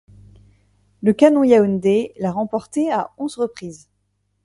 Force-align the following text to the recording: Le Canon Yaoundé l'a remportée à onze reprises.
Le 1.03 1.13
Canon 1.13 1.43
Yaoundé 1.43 2.15
l'a 2.17 2.31
remportée 2.31 2.91
à 2.91 3.11
onze 3.19 3.37
reprises. 3.37 3.87